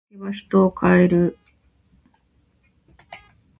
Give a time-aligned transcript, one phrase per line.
[0.09, 1.37] お酒は人を変える。